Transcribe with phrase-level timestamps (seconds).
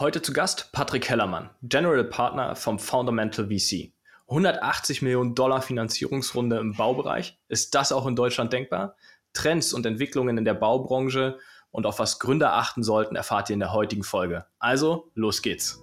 [0.00, 3.92] Heute zu Gast Patrick Hellermann, General Partner vom Fundamental VC.
[4.28, 7.36] 180 Millionen Dollar Finanzierungsrunde im Baubereich.
[7.48, 8.94] Ist das auch in Deutschland denkbar?
[9.32, 11.40] Trends und Entwicklungen in der Baubranche
[11.72, 14.46] und auf was Gründer achten sollten, erfahrt ihr in der heutigen Folge.
[14.60, 15.82] Also, los geht's.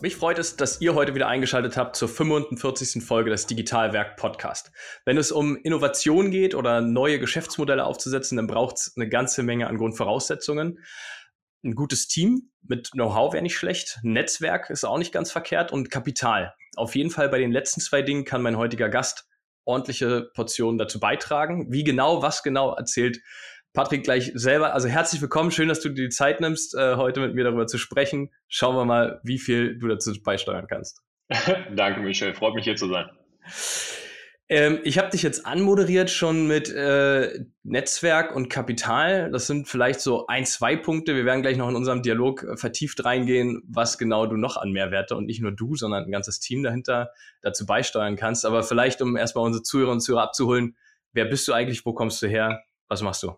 [0.00, 3.02] Mich freut es, dass ihr heute wieder eingeschaltet habt zur 45.
[3.04, 4.70] Folge des Digitalwerk Podcast.
[5.04, 9.66] Wenn es um Innovation geht oder neue Geschäftsmodelle aufzusetzen, dann braucht es eine ganze Menge
[9.66, 10.78] an Grundvoraussetzungen.
[11.64, 15.90] Ein gutes Team mit Know-how wäre nicht schlecht, Netzwerk ist auch nicht ganz verkehrt und
[15.90, 16.54] Kapital.
[16.76, 19.26] Auf jeden Fall bei den letzten zwei Dingen kann mein heutiger Gast
[19.64, 21.72] ordentliche Portionen dazu beitragen.
[21.72, 23.18] Wie genau, was genau erzählt
[23.72, 24.74] Patrick gleich selber.
[24.74, 27.66] Also herzlich willkommen, schön, dass du dir die Zeit nimmst, äh, heute mit mir darüber
[27.66, 28.30] zu sprechen.
[28.48, 31.02] Schauen wir mal, wie viel du dazu beisteuern kannst.
[31.74, 32.34] Danke, Michel.
[32.34, 33.08] Freut mich hier zu sein.
[34.50, 39.30] Ähm, ich habe dich jetzt anmoderiert schon mit äh, Netzwerk und Kapital.
[39.30, 41.14] Das sind vielleicht so ein, zwei Punkte.
[41.14, 44.72] Wir werden gleich noch in unserem Dialog äh, vertieft reingehen, was genau du noch an
[44.72, 47.10] Mehrwerte und nicht nur du, sondern ein ganzes Team dahinter
[47.42, 48.46] dazu beisteuern kannst.
[48.46, 50.76] Aber vielleicht, um erstmal unsere Zuhörer und Zuhörer abzuholen,
[51.12, 53.36] wer bist du eigentlich, wo kommst du her, was machst du?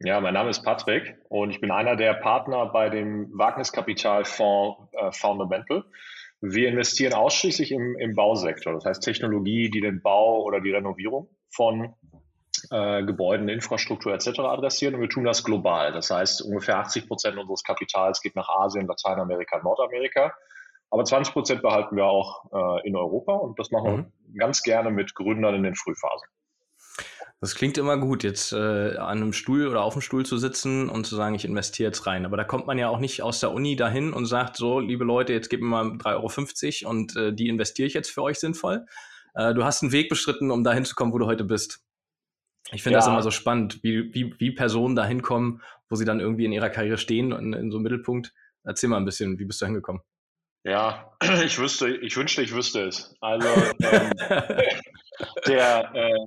[0.00, 5.12] Ja, mein Name ist Patrick und ich bin einer der Partner bei dem Wagniskapitalfonds äh,
[5.12, 5.84] Fundamental.
[6.40, 11.28] Wir investieren ausschließlich im, im Bausektor, das heißt Technologie, die den Bau oder die Renovierung
[11.48, 11.94] von
[12.70, 14.40] äh, Gebäuden, Infrastruktur etc.
[14.40, 15.92] adressieren und wir tun das global.
[15.92, 20.34] Das heißt, ungefähr 80 Prozent unseres Kapitals geht nach Asien, Lateinamerika, Nordamerika.
[20.90, 24.12] Aber 20 Prozent behalten wir auch äh, in Europa und das machen mhm.
[24.32, 26.28] wir ganz gerne mit Gründern in den Frühphasen.
[27.44, 30.88] Das klingt immer gut, jetzt äh, an einem Stuhl oder auf dem Stuhl zu sitzen
[30.88, 32.24] und zu sagen, ich investiere jetzt rein.
[32.24, 35.04] Aber da kommt man ja auch nicht aus der Uni dahin und sagt, so, liebe
[35.04, 38.38] Leute, jetzt gebt mir mal 3,50 Euro und äh, die investiere ich jetzt für euch
[38.38, 38.86] sinnvoll.
[39.34, 41.84] Äh, du hast einen Weg beschritten, um dahin zu kommen, wo du heute bist.
[42.72, 43.00] Ich finde ja.
[43.00, 46.52] das immer so spannend, wie, wie, wie Personen dahin kommen, wo sie dann irgendwie in
[46.52, 48.32] ihrer Karriere stehen und in, in so einem Mittelpunkt.
[48.62, 50.00] Erzähl mal ein bisschen, wie bist du hingekommen?
[50.64, 51.14] Ja,
[51.44, 53.14] ich wüsste, ich wünschte, ich wüsste es.
[53.20, 53.46] Also
[53.80, 54.12] ähm,
[55.46, 56.26] der, äh,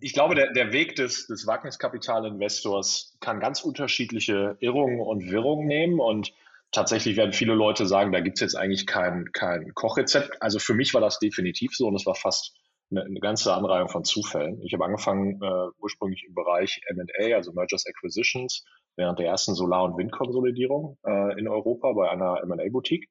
[0.00, 6.00] ich glaube, der, der Weg des, des Wagniskapitalinvestors kann ganz unterschiedliche Irrungen und Wirrungen nehmen
[6.00, 6.32] und
[6.72, 10.42] tatsächlich werden viele Leute sagen, da gibt es jetzt eigentlich kein, kein Kochrezept.
[10.42, 12.54] Also für mich war das definitiv so und es war fast
[12.90, 14.60] eine, eine ganze Anreihung von Zufällen.
[14.62, 18.64] Ich habe angefangen äh, ursprünglich im Bereich M&A, also Mergers Acquisitions,
[18.96, 23.08] während der ersten Solar- und Windkonsolidierung äh, in Europa bei einer M&A-Boutique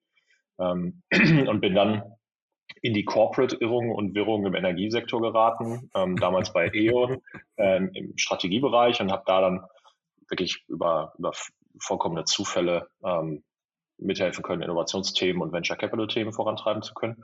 [0.59, 1.01] ähm,
[1.47, 2.03] und bin dann
[2.83, 7.21] in die Corporate-Irrungen und Wirrungen im Energiesektor geraten, ähm, damals bei E.ON
[7.57, 9.63] ähm, im Strategiebereich und habe da dann
[10.29, 11.31] wirklich über, über
[11.79, 13.43] vollkommene Zufälle ähm,
[13.97, 17.23] mithelfen können, Innovationsthemen und Venture Capital-Themen vorantreiben zu können.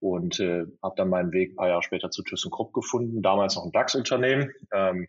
[0.00, 3.64] Und äh, habe dann meinen Weg ein paar Jahre später zu ThyssenKrupp gefunden, damals noch
[3.64, 5.06] ein DAX-Unternehmen, ähm,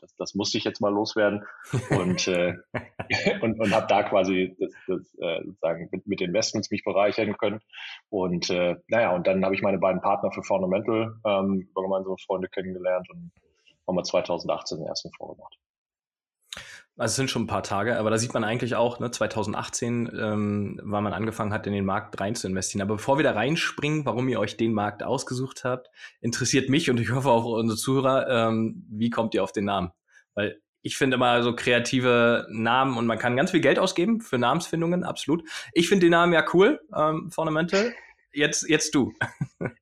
[0.00, 1.44] das, das musste ich jetzt mal loswerden
[1.90, 2.54] und, äh,
[3.42, 7.60] und, und habe da quasi das, das, äh, sozusagen mit, mit Investments mich bereichern können.
[8.08, 12.16] Und äh, naja, und dann habe ich meine beiden Partner für Fundamental ähm, über gemeinsame
[12.18, 13.32] Freunde kennengelernt und
[13.86, 15.58] haben wir 2018 den ersten Fonds gemacht.
[16.98, 20.10] Also es sind schon ein paar Tage, aber da sieht man eigentlich auch, ne, 2018,
[20.14, 22.82] ähm, weil man angefangen hat, in den Markt rein zu investieren.
[22.82, 25.88] Aber bevor wir da reinspringen, warum ihr euch den Markt ausgesucht habt,
[26.20, 29.90] interessiert mich und ich hoffe auch unsere Zuhörer, ähm, wie kommt ihr auf den Namen?
[30.34, 34.36] Weil ich finde immer so kreative Namen und man kann ganz viel Geld ausgeben für
[34.36, 35.48] Namensfindungen, absolut.
[35.72, 37.94] Ich finde den Namen ja cool, ähm, Fundamental.
[38.32, 39.12] Jetzt, jetzt du.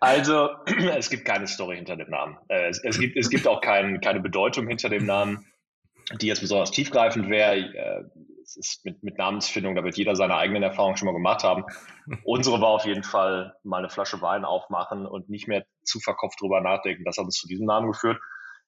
[0.00, 0.50] Also,
[0.96, 2.36] es gibt keine Story hinter dem Namen.
[2.48, 5.46] Äh, es, es, gibt, es gibt auch kein, keine Bedeutung hinter dem Namen
[6.16, 7.56] die jetzt besonders tiefgreifend wäre.
[7.56, 8.04] Äh,
[8.42, 11.64] es ist mit, mit Namensfindung, da wird jeder seine eigenen Erfahrungen schon mal gemacht haben.
[12.24, 16.40] Unsere war auf jeden Fall mal eine Flasche Wein aufmachen und nicht mehr zu verkopft
[16.40, 17.04] drüber nachdenken.
[17.04, 18.18] Das hat uns zu diesem Namen geführt.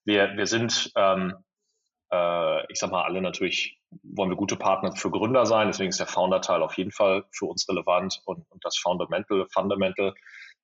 [0.05, 1.35] Wir, wir sind, ähm,
[2.12, 5.69] äh, ich sag mal, alle natürlich wollen wir gute Partner für Gründer sein.
[5.69, 10.14] Deswegen ist der Founder-Teil auf jeden Fall für uns relevant und, und das Fundamental, Fundamental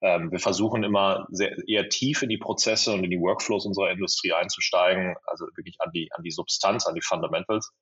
[0.03, 3.91] ähm, wir versuchen immer sehr, eher tief in die Prozesse und in die Workflows unserer
[3.91, 7.73] Industrie einzusteigen, also wirklich an die, an die Substanz, an die Fundamentals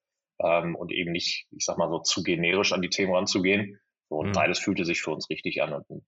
[0.40, 3.80] ähm, und eben nicht, ich sag mal so, zu generisch an die Themen ranzugehen.
[4.08, 4.32] So, und mhm.
[4.32, 5.72] beides fühlte sich für uns richtig an.
[5.88, 6.04] Und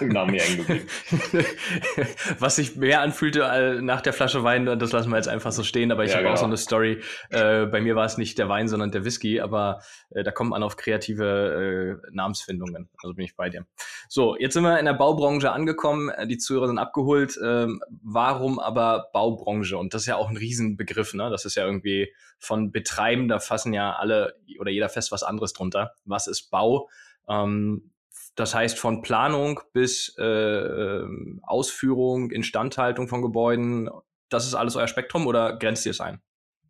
[0.00, 0.36] dem Namen
[2.38, 5.62] Was sich mehr anfühlte äh, nach der Flasche Wein, das lassen wir jetzt einfach so
[5.62, 5.92] stehen.
[5.92, 6.34] Aber ich ja, habe genau.
[6.34, 7.00] auch so eine Story.
[7.30, 9.40] Äh, bei mir war es nicht der Wein, sondern der Whisky.
[9.40, 9.80] Aber
[10.10, 12.88] äh, da kommt man auf kreative äh, Namensfindungen.
[13.02, 13.66] Also bin ich bei dir.
[14.08, 16.10] So, jetzt sind wir in der Baubranche angekommen.
[16.28, 17.38] Die Zuhörer sind abgeholt.
[17.42, 19.78] Ähm, warum aber Baubranche?
[19.78, 21.14] Und das ist ja auch ein Riesenbegriff.
[21.14, 21.30] Ne?
[21.30, 25.52] Das ist ja irgendwie von Betreiben, da fassen ja alle oder jeder fest was anderes
[25.52, 25.92] drunter.
[26.04, 26.88] Was ist Bau?
[27.28, 27.90] Ähm,
[28.36, 31.00] das heißt, von Planung bis äh,
[31.42, 33.90] Ausführung, Instandhaltung von Gebäuden,
[34.28, 36.20] das ist alles euer Spektrum oder grenzt ihr es ein?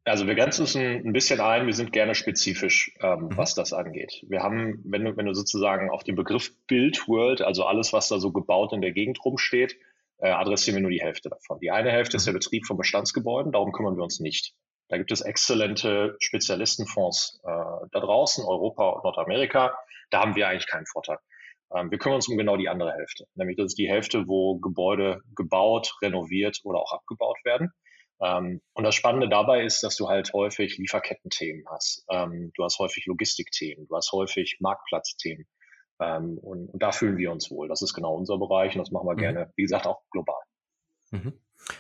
[0.05, 3.37] Also wir grenzen es ein, bisschen ein, wir sind gerne spezifisch, ähm, mhm.
[3.37, 4.25] was das angeht.
[4.29, 8.07] Wir haben, wenn du, wenn du sozusagen auf den Begriff Build World, also alles, was
[8.09, 9.77] da so gebaut in der Gegend rumsteht,
[10.19, 11.59] äh, adressieren wir nur die Hälfte davon.
[11.59, 12.19] Die eine Hälfte mhm.
[12.19, 14.55] ist der Betrieb von Bestandsgebäuden, darum kümmern wir uns nicht.
[14.89, 19.77] Da gibt es exzellente Spezialistenfonds äh, da draußen, Europa und Nordamerika.
[20.11, 21.19] Da haben wir eigentlich keinen Vorteil.
[21.75, 24.59] Ähm, wir kümmern uns um genau die andere Hälfte, nämlich das ist die Hälfte, wo
[24.59, 27.71] Gebäude gebaut, renoviert oder auch abgebaut werden.
[28.21, 32.05] Ähm, und das Spannende dabei ist, dass du halt häufig Lieferkettenthemen hast.
[32.11, 35.47] Ähm, du hast häufig Logistikthemen, du hast häufig Marktplatzthemen.
[35.99, 37.69] Und, und, da fühlen wir uns wohl.
[37.69, 39.19] Das ist genau unser Bereich und das machen wir mhm.
[39.19, 40.37] gerne, wie gesagt, auch global.
[41.11, 41.33] Mhm.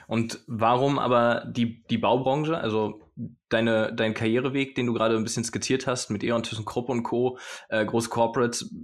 [0.06, 3.00] Und warum aber die, die Baubranche, also
[3.48, 7.38] deine, dein Karriereweg, den du gerade ein bisschen skizziert hast mit E.ON, ThyssenKrupp und Co.,
[7.68, 8.74] äh, große Corporates,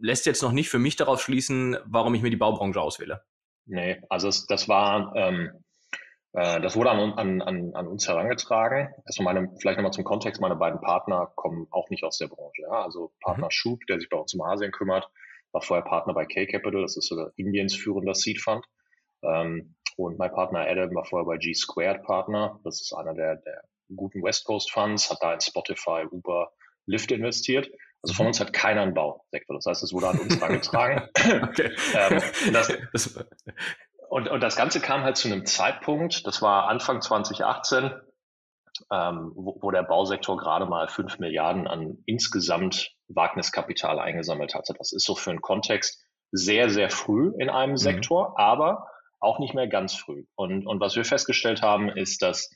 [0.00, 3.22] lässt jetzt noch nicht für mich darauf schließen, warum ich mir die Baubranche auswähle.
[3.66, 5.50] Nee, also es, das war, ähm,
[6.32, 8.88] äh, das wurde an, an, an, an uns herangetragen.
[9.04, 12.62] Also meine, vielleicht nochmal zum Kontext, meine beiden Partner kommen auch nicht aus der Branche.
[12.62, 12.82] Ja?
[12.82, 13.50] Also Partner mhm.
[13.52, 15.08] Schub, der sich bei uns um Asien kümmert,
[15.52, 18.64] war vorher Partner bei K-Capital, das ist so Indiens führender Seed Fund.
[19.22, 22.58] Ähm, und mein Partner Adam war vorher bei G Squared Partner.
[22.64, 23.62] Das ist einer der, der
[23.94, 26.52] guten West Coast Funds, hat da in Spotify, Uber,
[26.86, 27.70] Lyft investiert.
[28.02, 28.28] Also von mhm.
[28.28, 29.56] uns hat keiner einen Bausektor.
[29.56, 31.08] Das heißt, es wurde an uns herangetragen.
[31.94, 32.72] ähm, das,
[34.08, 37.90] und, und das Ganze kam halt zu einem Zeitpunkt, das war Anfang 2018,
[38.90, 44.74] ähm, wo, wo der Bausektor gerade mal fünf Milliarden an insgesamt Wagniskapital eingesammelt hatte.
[44.78, 47.78] Das ist so für einen Kontext sehr, sehr früh in einem mhm.
[47.78, 48.86] Sektor, aber
[49.18, 50.24] auch nicht mehr ganz früh.
[50.34, 52.50] Und, und was wir festgestellt haben, ist, dass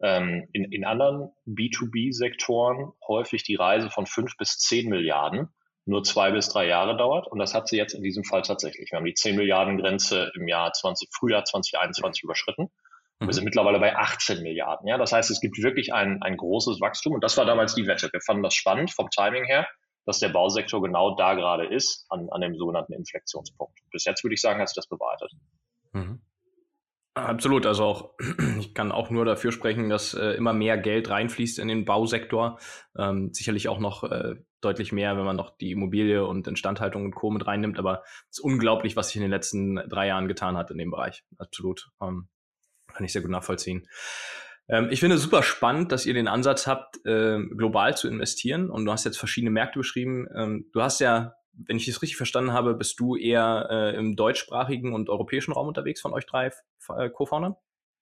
[0.00, 5.48] ähm, in, in anderen B2B-Sektoren häufig die Reise von fünf bis zehn Milliarden
[5.88, 7.26] nur zwei bis drei Jahre dauert.
[7.26, 8.92] Und das hat sie jetzt in diesem Fall tatsächlich.
[8.92, 12.70] Wir haben die 10 Milliarden Grenze im Jahr 20, Frühjahr 2021 überschritten.
[13.18, 13.26] Mhm.
[13.26, 14.86] Wir sind mittlerweile bei 18 Milliarden.
[14.86, 17.14] Ja, das heißt, es gibt wirklich ein, ein großes Wachstum.
[17.14, 18.10] Und das war damals die Wette.
[18.12, 19.66] Wir fanden das spannend vom Timing her,
[20.04, 23.78] dass der Bausektor genau da gerade ist, an, an dem sogenannten Inflektionspunkt.
[23.90, 25.32] Bis jetzt würde ich sagen, hat sich das bewahrheitet.
[25.92, 26.20] Mhm.
[27.24, 28.14] Absolut, also auch,
[28.58, 32.58] ich kann auch nur dafür sprechen, dass äh, immer mehr Geld reinfließt in den Bausektor.
[32.96, 37.14] Ähm, sicherlich auch noch äh, deutlich mehr, wenn man noch die Immobilie und Instandhaltung und
[37.14, 37.30] Co.
[37.30, 40.70] mit reinnimmt, aber es ist unglaublich, was sich in den letzten drei Jahren getan hat
[40.70, 41.24] in dem Bereich.
[41.38, 41.90] Absolut.
[42.02, 42.28] Ähm,
[42.92, 43.86] kann ich sehr gut nachvollziehen.
[44.68, 48.70] Ähm, ich finde es super spannend, dass ihr den Ansatz habt, äh, global zu investieren
[48.70, 50.26] und du hast jetzt verschiedene Märkte beschrieben.
[50.34, 51.34] Ähm, du hast ja
[51.66, 55.68] wenn ich es richtig verstanden habe, bist du eher äh, im deutschsprachigen und europäischen Raum
[55.68, 56.50] unterwegs von euch drei
[56.96, 57.56] äh, Co-Foundern?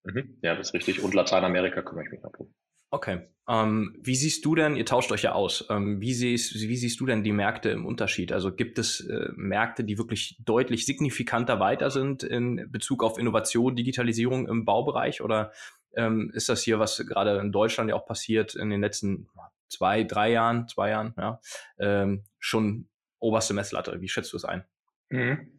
[0.04, 0.38] Mhm.
[0.42, 1.02] Ja, das ist richtig.
[1.02, 2.54] Und Lateinamerika kümmere ich mich noch drum.
[2.90, 3.28] Okay.
[3.48, 6.98] Ähm, wie siehst du denn, ihr tauscht euch ja aus, ähm, wie, siehst, wie siehst
[7.00, 8.32] du denn die Märkte im Unterschied?
[8.32, 13.76] Also gibt es äh, Märkte, die wirklich deutlich signifikanter weiter sind in Bezug auf Innovation,
[13.76, 15.20] Digitalisierung im Baubereich?
[15.20, 15.52] Oder
[15.96, 19.28] ähm, ist das hier, was gerade in Deutschland ja auch passiert in den letzten
[19.68, 21.40] zwei, drei Jahren, zwei Jahren, ja,
[21.78, 24.00] ähm, schon oberste Messlatte?
[24.00, 24.64] Wie schätzt du es ein?
[25.10, 25.58] Mhm.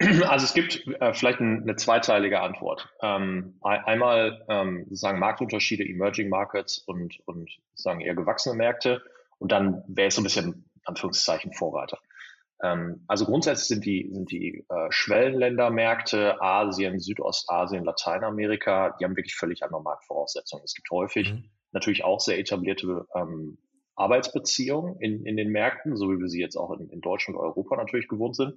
[0.26, 2.88] Also es gibt äh, vielleicht ein, eine zweiteilige Antwort.
[3.02, 9.02] Ähm, einmal ähm, sozusagen Marktunterschiede, Emerging Markets und, und sozusagen eher gewachsene Märkte
[9.38, 11.98] und dann wäre es so ein bisschen Anführungszeichen Vorreiter.
[12.62, 19.36] Ähm, also grundsätzlich sind die, sind die äh, Schwellenländermärkte Asien, Südostasien, Lateinamerika, die haben wirklich
[19.36, 20.64] völlig andere Marktvoraussetzungen.
[20.64, 21.44] Es gibt häufig mhm.
[21.72, 23.58] natürlich auch sehr etablierte ähm,
[24.00, 27.44] Arbeitsbeziehungen in, in den Märkten, so wie wir sie jetzt auch in, in Deutschland und
[27.44, 28.54] Europa natürlich gewohnt sind.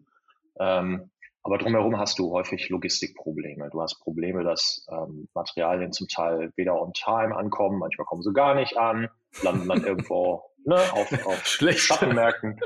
[0.59, 1.12] Ähm,
[1.43, 3.69] aber drumherum hast du häufig Logistikprobleme.
[3.69, 8.31] Du hast Probleme, dass ähm, Materialien zum Teil weder on time ankommen, manchmal kommen sie
[8.31, 9.09] gar nicht an,
[9.41, 12.62] landen dann irgendwo ne, auf, auf Schattenmärkten.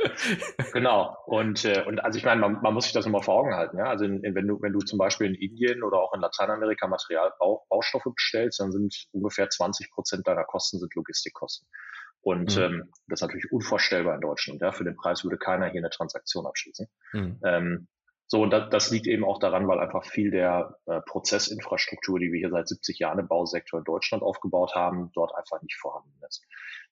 [0.73, 1.17] genau.
[1.25, 3.79] Und, äh, und also ich meine, man, man muss sich das immer vor Augen halten.
[3.79, 3.85] Ja?
[3.85, 6.87] Also in, in, wenn, du, wenn du zum Beispiel in Indien oder auch in Lateinamerika
[6.87, 11.67] Material, Bau, Baustoffe bestellst, dann sind ungefähr 20 Prozent deiner Kosten sind Logistikkosten.
[12.27, 12.61] Und mhm.
[12.61, 14.59] ähm, das ist natürlich unvorstellbar in Deutschland.
[14.59, 14.73] Ja?
[14.73, 16.89] Für den Preis würde keiner hier eine Transaktion abschließen.
[17.13, 17.39] Mhm.
[17.45, 17.87] Ähm,
[18.25, 22.33] so, und das, das liegt eben auch daran, weil einfach viel der äh, Prozessinfrastruktur, die
[22.33, 26.19] wir hier seit 70 Jahren im Bausektor in Deutschland aufgebaut haben, dort einfach nicht vorhanden
[26.27, 26.43] ist.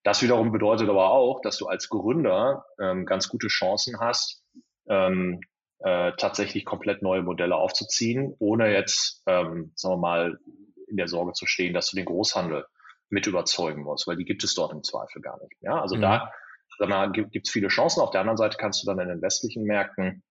[0.04, 4.42] Das wiederum bedeutet aber auch, dass du als Gründer ähm, ganz gute Chancen hast,
[4.88, 5.42] ähm,
[5.80, 10.40] äh, tatsächlich komplett neue Modelle aufzuziehen, ohne jetzt, ähm, sagen wir mal,
[10.88, 12.66] in der Sorge zu stehen, dass du den Großhandel
[13.10, 15.56] mit überzeugen musst, weil die gibt es dort im Zweifel gar nicht.
[15.62, 16.02] Ja, also mhm.
[16.02, 16.32] da
[16.88, 18.02] mal, gibt es viele Chancen.
[18.02, 20.24] Auf der anderen Seite kannst du dann in den westlichen Märkten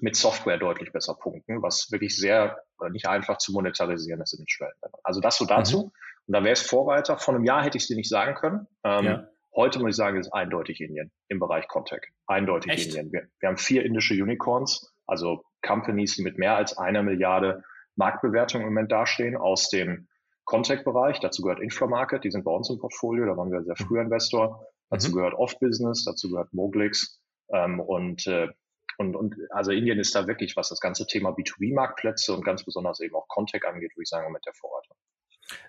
[0.00, 4.40] mit Software deutlich besser punkten, was wirklich sehr oder nicht einfach zu monetarisieren ist in
[4.40, 5.00] den Schwellenländern.
[5.02, 5.78] Also das so dazu.
[5.78, 5.92] Mhm.
[6.26, 7.18] Und da wäre es Vorreiter.
[7.18, 8.66] Vor einem Jahr hätte ich es dir nicht sagen können.
[8.84, 9.28] Ähm, ja.
[9.54, 12.06] Heute muss ich sagen, ist eindeutig Indien im Bereich Contact.
[12.26, 12.86] Eindeutig Echt?
[12.88, 13.12] Indien.
[13.12, 17.64] Wir, wir, haben vier indische Unicorns, also Companies, die mit mehr als einer Milliarde
[17.96, 20.06] Marktbewertung im Moment dastehen aus dem
[20.48, 21.20] Contact-Bereich.
[21.20, 24.66] Dazu gehört Inframarket, die sind bei uns im Portfolio, da waren wir sehr früh Investor.
[24.90, 25.14] Dazu mhm.
[25.14, 27.20] gehört Off-Business, dazu gehört Moglix.
[27.52, 28.48] Ähm, und, äh,
[28.96, 33.00] und, und also Indien ist da wirklich, was das ganze Thema B2B-Marktplätze und ganz besonders
[33.00, 34.94] eben auch Contact angeht, würde ich sagen, mit der Vorreiter.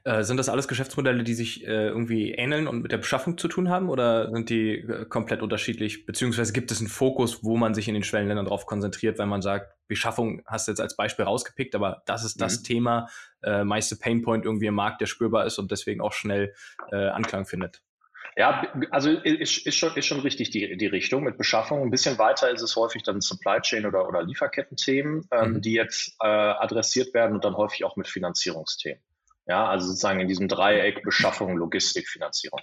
[0.03, 3.47] Äh, sind das alles Geschäftsmodelle, die sich äh, irgendwie ähneln und mit der Beschaffung zu
[3.47, 6.05] tun haben oder sind die äh, komplett unterschiedlich?
[6.05, 9.41] Beziehungsweise gibt es einen Fokus, wo man sich in den Schwellenländern darauf konzentriert, wenn man
[9.41, 12.63] sagt, Beschaffung hast du jetzt als Beispiel rausgepickt, aber das ist das mhm.
[12.63, 13.07] Thema,
[13.41, 16.53] äh, meiste Painpoint irgendwie im Markt, der spürbar ist und deswegen auch schnell
[16.91, 17.81] Anklang findet.
[18.35, 21.81] Ja, also ist, ist, schon, ist schon richtig die, die Richtung mit Beschaffung.
[21.81, 25.61] Ein bisschen weiter ist es häufig dann Supply Chain oder, oder Lieferkettenthemen, ähm, mhm.
[25.61, 29.01] die jetzt äh, adressiert werden und dann häufig auch mit Finanzierungsthemen.
[29.49, 32.61] Ja, also sozusagen in diesem Dreieck Beschaffung, Logistik, Finanzierung.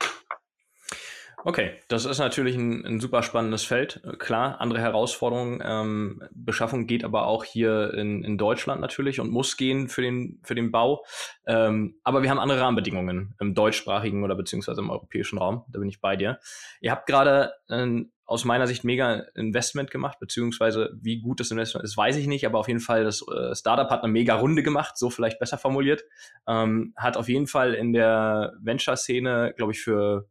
[1.45, 4.03] Okay, das ist natürlich ein, ein, super spannendes Feld.
[4.19, 5.63] Klar, andere Herausforderungen.
[5.65, 10.41] Ähm, Beschaffung geht aber auch hier in, in, Deutschland natürlich und muss gehen für den,
[10.43, 11.05] für den Bau.
[11.47, 15.65] Ähm, aber wir haben andere Rahmenbedingungen im deutschsprachigen oder beziehungsweise im europäischen Raum.
[15.69, 16.41] Da bin ich bei dir.
[16.81, 21.85] Ihr habt gerade ein aus meiner Sicht mega Investment gemacht, beziehungsweise wie gut das Investment
[21.85, 24.65] ist, weiß ich nicht, aber auf jeden Fall das äh, Startup hat eine mega Runde
[24.65, 26.03] gemacht, so vielleicht besser formuliert,
[26.49, 30.29] ähm, hat auf jeden Fall in der Venture-Szene, glaube ich, für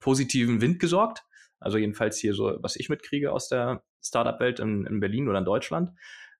[0.00, 1.24] positiven Wind gesorgt.
[1.60, 5.44] Also jedenfalls hier so, was ich mitkriege aus der Startup-Welt in, in, Berlin oder in
[5.44, 5.90] Deutschland.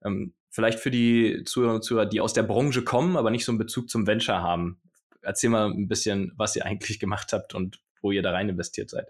[0.05, 3.53] Ähm, vielleicht für die Zuhörer und Zuhörer, die aus der Branche kommen, aber nicht so
[3.53, 4.81] einen Bezug zum Venture haben.
[5.23, 8.91] Erzähl mal ein bisschen, was ihr eigentlich gemacht habt und wo ihr da rein investiert
[8.91, 9.09] seid.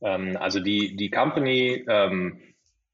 [0.00, 2.40] Ähm, also die, die Company ähm,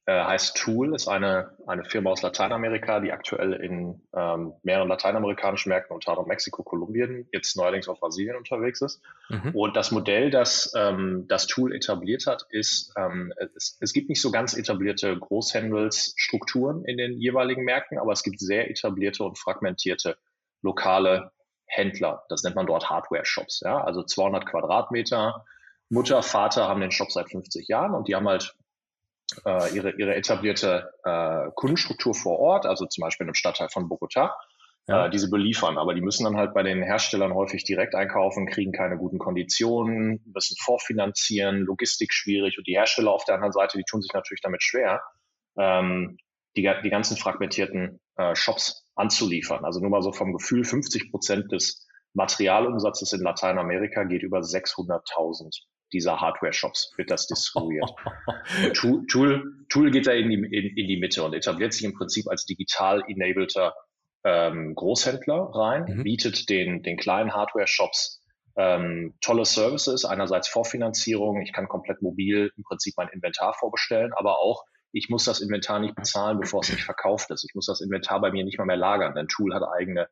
[0.06, 5.70] äh, heißt Tool, ist eine, eine Firma aus Lateinamerika, die aktuell in ähm, mehreren lateinamerikanischen
[5.70, 9.00] Märkten, unter anderem Mexiko, Kolumbien, jetzt neuerdings auch Brasilien unterwegs ist.
[9.28, 9.54] Mhm.
[9.54, 14.20] Und das Modell, das ähm, das Tool etabliert hat, ist, ähm, es, es gibt nicht
[14.20, 20.16] so ganz etablierte Großhandelsstrukturen in den jeweiligen Märkten, aber es gibt sehr etablierte und fragmentierte
[20.62, 21.30] lokale
[21.66, 22.24] Händler.
[22.28, 23.60] Das nennt man dort Hardware-Shops.
[23.64, 23.84] Ja?
[23.84, 25.44] Also 200 Quadratmeter.
[25.90, 28.56] Mutter, Vater haben den Shop seit 50 Jahren und die haben halt
[29.44, 34.34] äh, ihre, ihre etablierte äh, Kundenstruktur vor Ort, also zum Beispiel im Stadtteil von Bogota,
[34.88, 35.06] ja.
[35.06, 35.78] äh, diese beliefern.
[35.78, 40.22] Aber die müssen dann halt bei den Herstellern häufig direkt einkaufen, kriegen keine guten Konditionen,
[40.34, 44.42] müssen vorfinanzieren, Logistik schwierig und die Hersteller auf der anderen Seite, die tun sich natürlich
[44.42, 45.02] damit schwer,
[45.56, 46.16] ähm,
[46.56, 49.64] die, die ganzen fragmentierten äh, Shops anzuliefern.
[49.64, 55.62] Also nur mal so vom Gefühl, 50 Prozent des Materialumsatzes in Lateinamerika geht über 600.000
[55.92, 57.90] dieser Hardware-Shops wird das distribuiert.
[58.74, 61.94] Tool, Tool, Tool geht da in die, in, in, die Mitte und etabliert sich im
[61.94, 63.74] Prinzip als digital enableder
[64.24, 66.02] ähm, Großhändler rein, mhm.
[66.04, 68.22] bietet den, den kleinen Hardware-Shops
[68.56, 74.38] ähm, tolle Services, einerseits Vorfinanzierung, ich kann komplett mobil im Prinzip mein Inventar vorbestellen, aber
[74.38, 77.44] auch ich muss das Inventar nicht bezahlen, bevor es nicht verkauft ist.
[77.48, 80.06] Ich muss das Inventar bei mir nicht mal mehr lagern, denn Tool hat eigene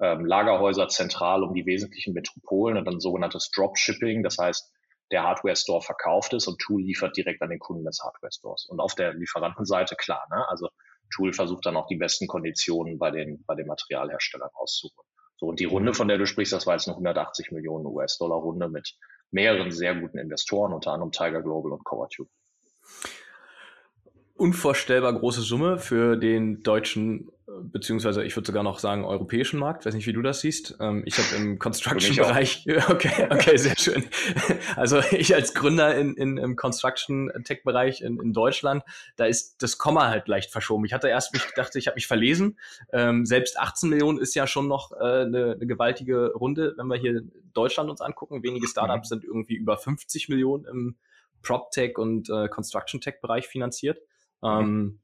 [0.00, 4.24] ähm, Lagerhäuser zentral um die wesentlichen Metropolen und dann sogenanntes Dropshipping.
[4.24, 4.72] Das heißt,
[5.10, 8.66] der Hardware-Store verkauft ist und Tool liefert direkt an den Kunden des Hardware-Stores.
[8.66, 10.48] Und auf der Lieferantenseite, klar, ne?
[10.48, 10.68] also
[11.14, 15.08] Tool versucht dann auch die besten Konditionen bei den, bei den Materialherstellern auszuholen.
[15.36, 18.68] So, und die Runde, von der du sprichst, das war jetzt eine 180 Millionen US-Dollar-Runde
[18.68, 18.96] mit
[19.30, 22.30] mehreren sehr guten Investoren, unter anderem Tiger Global und Covertube.
[24.34, 27.30] Unvorstellbar große Summe für den deutschen
[27.62, 29.86] beziehungsweise ich würde sogar noch sagen europäischen Markt.
[29.86, 30.76] Weiß nicht, wie du das siehst.
[30.80, 34.04] Ähm, ich habe im Construction-Bereich, okay, okay, sehr schön.
[34.76, 38.82] Also ich als Gründer in, in, im Construction-Tech-Bereich in, in Deutschland,
[39.16, 40.84] da ist das Komma halt leicht verschoben.
[40.84, 42.58] Ich hatte erst mich gedacht, ich habe mich verlesen.
[42.92, 46.96] Ähm, selbst 18 Millionen ist ja schon noch äh, eine, eine gewaltige Runde, wenn wir
[46.96, 48.42] hier Deutschland uns angucken.
[48.42, 49.14] Wenige Startups mhm.
[49.14, 50.96] sind irgendwie über 50 Millionen im
[51.42, 54.00] PropTech und äh, Construction-Tech-Bereich finanziert.
[54.42, 54.98] Mhm.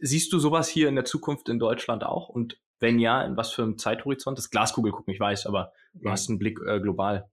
[0.00, 2.28] Siehst du sowas hier in der Zukunft in Deutschland auch?
[2.28, 4.38] Und wenn ja, in was für einem Zeithorizont?
[4.38, 7.28] Das Glaskugel gucken, ich weiß, aber du hast einen Blick äh, global.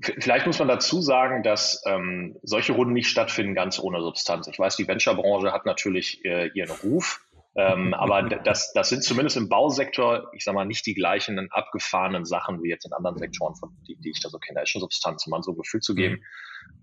[0.00, 4.48] Vielleicht muss man dazu sagen, dass ähm, solche Runden nicht stattfinden ganz ohne Substanz.
[4.48, 9.36] Ich weiß, die Venture-Branche hat natürlich äh, ihren Ruf Ähm, aber das, das sind zumindest
[9.36, 13.54] im Bausektor, ich sag mal, nicht die gleichen abgefahrenen Sachen wie jetzt in anderen Sektoren,
[13.56, 14.56] von, die, die ich da so kenne.
[14.56, 16.14] Da ist schon Substanz, um mal so ein Gefühl zu geben.
[16.14, 16.22] Mhm.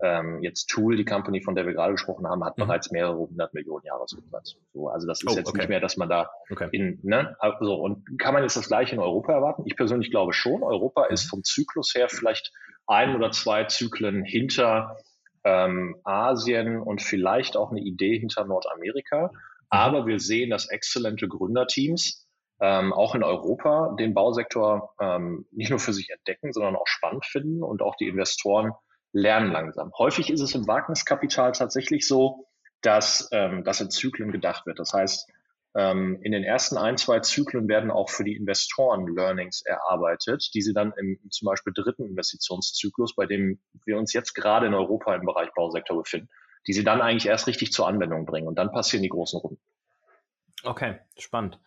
[0.04, 2.64] Ähm, jetzt Tool, die Company, von der wir gerade gesprochen haben, hat mhm.
[2.68, 4.58] bereits mehrere hundert Millionen Jahresumsatz.
[4.74, 5.58] So, also das ist oh, jetzt okay.
[5.58, 6.70] nicht mehr, dass man da okay.
[6.72, 9.64] in, ne, also, und kann man jetzt das gleiche in Europa erwarten?
[9.66, 10.62] Ich persönlich glaube schon.
[10.62, 11.14] Europa mhm.
[11.14, 12.52] ist vom Zyklus her vielleicht
[12.86, 14.98] ein oder zwei Zyklen hinter
[15.44, 19.32] ähm, Asien und vielleicht auch eine Idee hinter Nordamerika.
[19.70, 22.28] Aber wir sehen, dass exzellente Gründerteams
[22.62, 27.26] ähm, auch in Europa den Bausektor ähm, nicht nur für sich entdecken, sondern auch spannend
[27.26, 28.72] finden und auch die Investoren
[29.14, 29.92] lernen langsam.
[29.98, 32.48] Häufig ist es im Wagniskapital tatsächlich so,
[32.82, 34.80] dass, ähm, dass in Zyklen gedacht wird.
[34.80, 35.30] Das heißt,
[35.76, 40.62] ähm, in den ersten ein, zwei Zyklen werden auch für die Investoren Learnings erarbeitet, die
[40.62, 45.16] sie dann im zum Beispiel dritten Investitionszyklus, bei dem wir uns jetzt gerade in Europa
[45.16, 46.30] im Bereich Bausektor befinden,
[46.68, 48.48] die sie dann eigentlich erst richtig zur Anwendung bringen.
[48.48, 49.59] Und dann passieren die großen Runden.
[50.64, 51.60] Okay, spannend.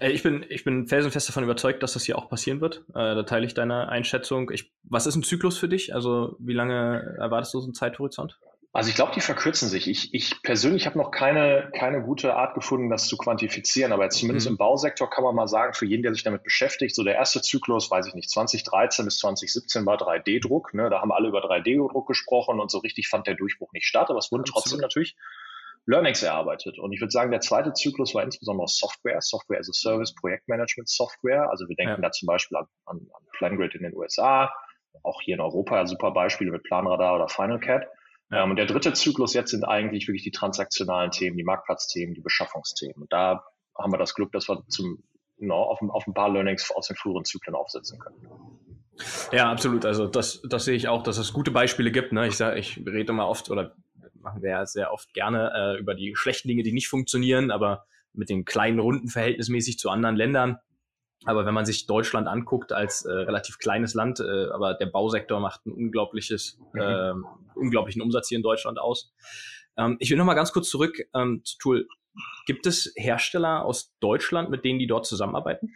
[0.00, 2.84] Äh, ich bin, ich bin felsenfest davon überzeugt, dass das hier auch passieren wird.
[2.90, 4.50] Äh, da teile ich deine Einschätzung.
[4.50, 5.94] Ich, was ist ein Zyklus für dich?
[5.94, 8.38] Also wie lange erwartest du so einen Zeithorizont?
[8.76, 9.88] Also ich glaube, die verkürzen sich.
[9.88, 13.90] Ich, ich persönlich habe noch keine, keine gute Art gefunden, das zu quantifizieren.
[13.90, 14.52] Aber jetzt zumindest mhm.
[14.52, 17.40] im Bausektor kann man mal sagen, für jeden, der sich damit beschäftigt, so der erste
[17.40, 20.74] Zyklus, weiß ich nicht, 2013 bis 2017 war 3D-Druck.
[20.74, 20.90] Ne?
[20.90, 24.10] Da haben alle über 3D-Druck gesprochen und so richtig fand der Durchbruch nicht statt.
[24.10, 25.16] Aber es wurden trotzdem natürlich
[25.86, 26.78] Learnings erarbeitet.
[26.78, 30.88] Und ich würde sagen, der zweite Zyklus war insbesondere Software, Software as a Service, Projektmanagement
[30.88, 31.48] Software.
[31.50, 32.08] Also wir denken ja.
[32.08, 34.52] da zum Beispiel an, an, an PlanGrid in den USA,
[35.02, 37.86] auch hier in Europa super Beispiele mit Planradar oder FinalCAD.
[38.30, 38.42] Ja.
[38.42, 42.20] Ähm, und der dritte Zyklus jetzt sind eigentlich wirklich die transaktionalen Themen, die Marktplatzthemen, die
[42.20, 43.02] Beschaffungsthemen.
[43.02, 43.44] Und da
[43.78, 45.04] haben wir das Glück, dass wir zum,
[45.38, 48.16] no, auf, auf ein paar Learnings aus den früheren Zyklen aufsetzen können.
[49.30, 49.84] Ja, absolut.
[49.84, 52.12] Also das, das sehe ich auch, dass es gute Beispiele gibt.
[52.12, 52.26] Ne?
[52.26, 53.76] Ich sage, ich rede immer oft oder
[54.26, 57.86] machen wir ja sehr oft gerne äh, über die schlechten Dinge, die nicht funktionieren, aber
[58.12, 60.58] mit den kleinen Runden verhältnismäßig zu anderen Ländern
[61.24, 65.40] aber wenn man sich Deutschland anguckt als äh, relativ kleines Land, äh, aber der Bausektor
[65.40, 67.12] macht ein unglaubliches, äh,
[67.54, 69.12] unglaublichen Umsatz hier in Deutschland aus.
[69.76, 71.88] Ähm, ich will noch mal ganz kurz zurück ähm, zu Tool.
[72.46, 75.74] Gibt es Hersteller aus Deutschland, mit denen die dort zusammenarbeiten?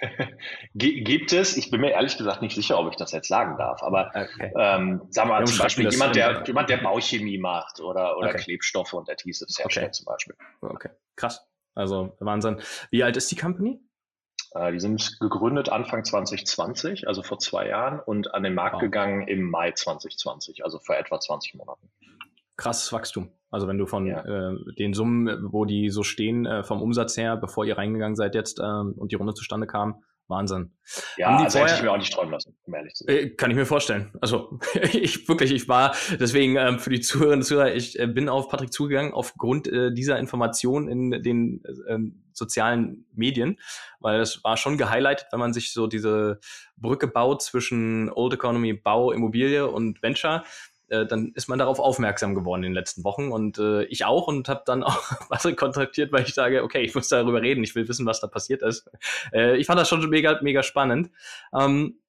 [0.74, 1.56] Gibt es?
[1.56, 3.82] Ich bin mir ehrlich gesagt nicht sicher, ob ich das jetzt sagen darf.
[3.82, 4.52] Aber okay.
[4.56, 8.38] ähm, sagen wir mal zum Beispiel jemand, der, jemand, der Bauchemie macht oder, oder okay.
[8.38, 9.92] Klebstoffe und Adhesives herstellt okay.
[9.92, 10.34] zum Beispiel.
[10.60, 11.46] Okay, krass.
[11.74, 12.60] Also Wahnsinn.
[12.90, 13.80] Wie alt ist die Company?
[14.52, 18.80] Äh, die sind gegründet Anfang 2020, also vor zwei Jahren, und an den Markt wow.
[18.80, 21.90] gegangen im Mai 2020, also vor etwa 20 Monaten.
[22.56, 23.32] Krasses Wachstum.
[23.50, 24.24] Also wenn du von ja.
[24.24, 28.34] äh, den Summen, wo die so stehen, äh, vom Umsatz her, bevor ihr reingegangen seid
[28.34, 30.72] jetzt äh, und die Runde zustande kam, Wahnsinn.
[31.18, 33.16] Ja, also vorher, hätte ich mir auch nicht träumen lassen, um ehrlich zu sein.
[33.16, 34.12] Äh, kann ich mir vorstellen.
[34.20, 34.58] Also
[34.92, 38.48] ich wirklich, ich war deswegen ähm, für die Zuhörerinnen und Zuhörer, ich äh, bin auf
[38.48, 43.58] Patrick zugegangen aufgrund äh, dieser Information in den ähm, sozialen Medien,
[43.98, 46.38] weil es war schon gehighlightet, wenn man sich so diese
[46.76, 50.44] Brücke baut zwischen Old Economy, Bau, Immobilie und Venture
[50.90, 54.26] äh, dann ist man darauf aufmerksam geworden in den letzten Wochen und äh, ich auch
[54.26, 57.74] und habe dann auch Patrick kontaktiert, weil ich sage, okay, ich muss darüber reden, ich
[57.74, 58.90] will wissen, was da passiert ist.
[59.32, 61.10] Äh, ich fand das schon mega, mega spannend.
[61.54, 62.00] Ähm,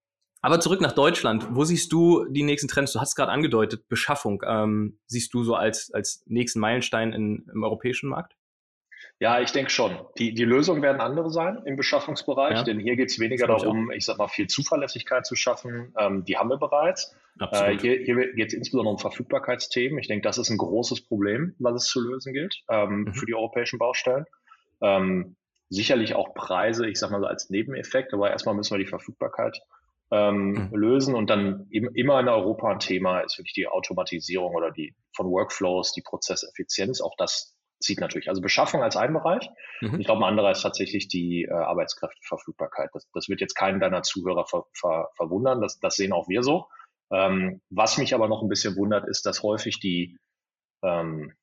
[0.41, 1.47] aber zurück nach Deutschland.
[1.51, 2.93] Wo siehst du die nächsten Trends?
[2.93, 4.41] Du hast gerade angedeutet, Beschaffung.
[4.45, 8.35] Ähm, siehst du so als, als nächsten Meilenstein in, im europäischen Markt?
[9.21, 9.95] Ja, ich denke schon.
[10.17, 12.63] Die, die Lösungen werden andere sein im Beschaffungsbereich, ja.
[12.63, 15.93] denn hier geht es weniger darum, ich sag mal, viel Zuverlässigkeit zu schaffen.
[15.95, 17.15] Ähm, die haben wir bereits.
[17.39, 19.99] Äh, hier hier geht es insbesondere um Verfügbarkeitsthemen.
[19.99, 23.13] Ich denke, das ist ein großes Problem, was es zu lösen gilt ähm, mhm.
[23.13, 24.25] für die europäischen Baustellen.
[24.81, 25.35] Ähm,
[25.69, 29.61] sicherlich auch Preise, ich sag mal so als Nebeneffekt, aber erstmal müssen wir die Verfügbarkeit
[30.09, 30.69] ähm, mhm.
[30.71, 34.95] lösen und dann im, immer in Europa ein Thema ist wirklich die Automatisierung oder die
[35.15, 37.01] von Workflows, die Prozesseffizienz.
[37.01, 38.29] Auch das zieht natürlich.
[38.29, 39.49] Also Beschaffung als ein Bereich.
[39.81, 39.99] Mhm.
[39.99, 42.89] Ich glaube, ein anderer ist tatsächlich die äh, Arbeitskräfteverfügbarkeit.
[42.93, 45.61] Das, das wird jetzt keinen deiner Zuhörer ver, ver, verwundern.
[45.61, 46.67] Das, das sehen auch wir so.
[47.11, 50.17] Ähm, was mich aber noch ein bisschen wundert, ist, dass häufig die,
[50.81, 51.33] ähm,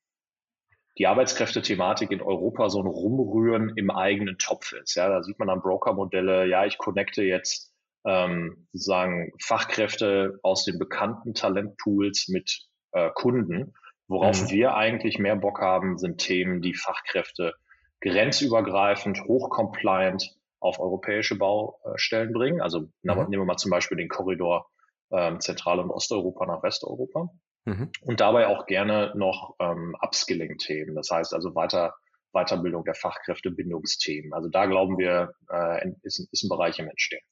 [0.96, 4.94] die Arbeitskräfte-Thematik in Europa so ein Rumrühren im eigenen Topf ist.
[4.94, 6.46] Ja, da sieht man dann Broker-Modelle.
[6.46, 7.74] Ja, ich connecte jetzt
[8.06, 13.74] ähm, sozusagen Fachkräfte aus den bekannten Talentpools mit äh, Kunden.
[14.08, 14.50] Worauf mhm.
[14.50, 17.54] wir eigentlich mehr Bock haben, sind Themen, die Fachkräfte
[18.00, 22.60] grenzübergreifend, hochcompliant auf europäische Baustellen bringen.
[22.60, 22.90] Also mhm.
[23.02, 24.68] nehmen wir mal zum Beispiel den Korridor
[25.10, 27.28] ähm, Zentral- und Osteuropa nach Westeuropa.
[27.64, 27.90] Mhm.
[28.02, 31.94] Und dabei auch gerne noch ähm, Upskilling-Themen, das heißt also weiter,
[32.32, 34.32] Weiterbildung der Fachkräfte, Bindungsthemen.
[34.32, 37.22] Also da glauben wir, äh, ist, ist ein Bereich im Entstehen.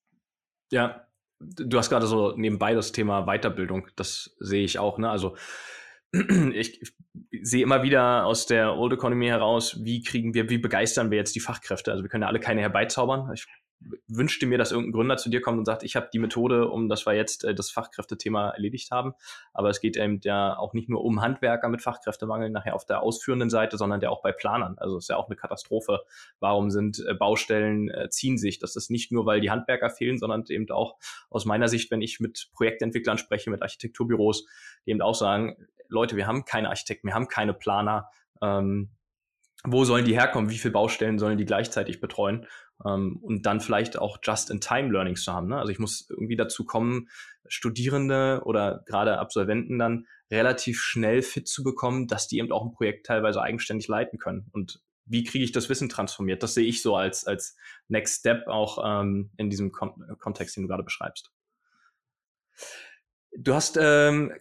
[0.71, 1.07] Ja,
[1.39, 4.99] du hast gerade so nebenbei das Thema Weiterbildung, das sehe ich auch.
[4.99, 5.11] Ne?
[5.11, 5.37] Also
[6.13, 6.81] ich,
[7.43, 11.35] sehe immer wieder aus der Old Economy heraus, wie kriegen wir, wie begeistern wir jetzt
[11.35, 11.91] die Fachkräfte?
[11.91, 13.31] Also wir können ja alle keine herbeizaubern.
[13.35, 13.47] Ich
[14.09, 16.89] wünschte mir, dass irgendein Gründer zu dir kommt und sagt, ich habe die Methode, um
[16.89, 19.15] das wir jetzt äh, das Fachkräftethema erledigt haben.
[19.53, 23.03] Aber es geht eben ja auch nicht nur um Handwerker mit Fachkräftemangel nachher auf der
[23.03, 24.77] ausführenden Seite, sondern ja auch bei Planern.
[24.79, 26.01] Also es ist ja auch eine Katastrophe.
[26.41, 28.59] Warum sind äh, Baustellen äh, ziehen sich?
[28.59, 30.97] Das ist nicht nur, weil die Handwerker fehlen, sondern eben auch
[31.31, 34.47] aus meiner Sicht, wenn ich mit Projektentwicklern spreche, mit Architekturbüros,
[34.87, 35.57] die eben auch sagen,
[35.89, 38.09] Leute, wir haben keine Architekten, wir haben keine Planer.
[38.43, 38.91] Ähm,
[39.65, 40.51] wo sollen die herkommen?
[40.51, 42.47] Wie viele Baustellen sollen die gleichzeitig betreuen?
[42.85, 45.49] Ähm, und dann vielleicht auch Just-in-Time-Learnings zu haben.
[45.49, 45.59] Ne?
[45.59, 47.09] Also ich muss irgendwie dazu kommen,
[47.49, 52.73] Studierende oder gerade Absolventen dann relativ schnell fit zu bekommen, dass die eben auch ein
[52.73, 54.49] Projekt teilweise eigenständig leiten können.
[54.53, 56.43] Und wie kriege ich das Wissen transformiert?
[56.43, 57.57] Das sehe ich so als, als
[57.89, 61.31] Next Step auch ähm, in diesem Kon Kontext, den du gerade beschreibst.
[63.39, 64.33] Du hast ähm,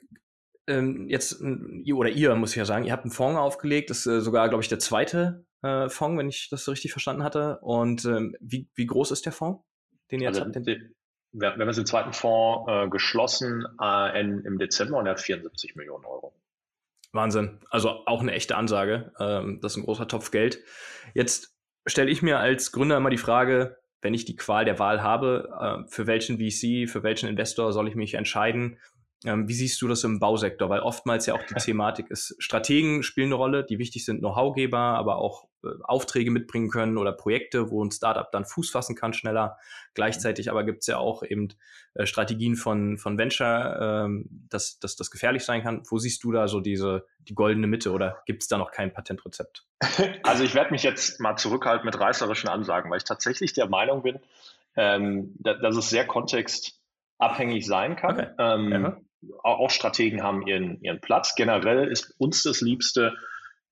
[0.67, 4.07] ähm, jetzt, oder ihr muss ich ja sagen, ihr habt einen Fonds aufgelegt, das ist
[4.07, 7.59] äh, sogar, glaube ich, der zweite äh, Fonds, wenn ich das so richtig verstanden hatte.
[7.61, 9.63] Und ähm, wie, wie groß ist der Fonds,
[10.11, 10.67] den ihr jetzt also, habt?
[10.67, 10.95] Den,
[11.31, 15.21] wir, haben jetzt den zweiten Fonds äh, geschlossen äh, in, im Dezember und er hat
[15.21, 16.33] 74 Millionen Euro.
[17.11, 17.59] Wahnsinn.
[17.69, 19.11] Also auch eine echte Ansage.
[19.19, 20.59] Ähm, das ist ein großer Topf Geld.
[21.13, 21.55] Jetzt
[21.87, 25.49] stelle ich mir als Gründer immer die Frage, wenn ich die Qual der Wahl habe,
[25.59, 28.77] äh, für welchen VC, für welchen Investor soll ich mich entscheiden?
[29.25, 30.69] Ähm, wie siehst du das im Bausektor?
[30.69, 34.77] Weil oftmals ja auch die Thematik ist, Strategen spielen eine Rolle, die wichtig sind, Know-howgeber,
[34.77, 35.47] aber auch
[35.83, 39.57] Aufträge mitbringen können oder Projekte, wo ein Startup dann Fuß fassen kann schneller.
[39.93, 41.49] Gleichzeitig aber gibt es ja auch eben
[41.93, 45.83] äh, Strategien von, von Venture, ähm, dass, dass das gefährlich sein kann.
[45.89, 48.93] Wo siehst du da so diese die goldene Mitte oder gibt es da noch kein
[48.93, 49.65] Patentrezept?
[50.23, 54.01] Also ich werde mich jetzt mal zurückhalten mit reißerischen Ansagen, weil ich tatsächlich der Meinung
[54.01, 54.19] bin,
[54.75, 58.19] ähm, dass, dass es sehr kontextabhängig sein kann.
[58.19, 58.27] Okay.
[58.39, 58.97] Ähm, ja
[59.43, 61.35] auch Strategen haben ihren, ihren Platz.
[61.35, 63.15] Generell ist uns das Liebste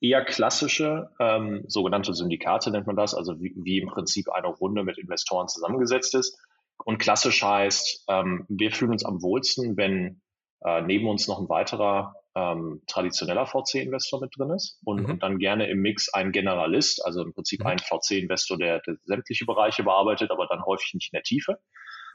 [0.03, 4.83] eher klassische, ähm, sogenannte Syndikate nennt man das, also wie, wie, im Prinzip eine Runde
[4.83, 6.37] mit Investoren zusammengesetzt ist.
[6.83, 10.21] Und klassisch heißt, ähm, wir fühlen uns am wohlsten, wenn
[10.65, 15.11] äh, neben uns noch ein weiterer ähm, traditioneller VC-Investor mit drin ist und, mhm.
[15.11, 17.67] und, dann gerne im Mix ein Generalist, also im Prinzip mhm.
[17.67, 21.59] ein VC-Investor, der, der sämtliche Bereiche bearbeitet, aber dann häufig nicht in der Tiefe.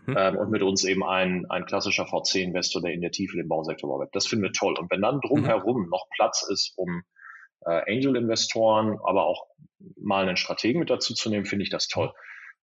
[0.06, 0.16] Mhm.
[0.18, 3.88] Ähm, und mit uns eben ein, ein klassischer VC-Investor, der in der Tiefe den Bausektor
[3.88, 4.14] bearbeitet.
[4.14, 4.74] Das finden wir toll.
[4.78, 5.88] Und wenn dann drumherum mhm.
[5.88, 7.02] noch Platz ist, um
[7.66, 9.46] äh, Angel-Investoren, aber auch
[9.96, 12.12] mal einen Strategen mit dazu zu nehmen, finde ich das toll.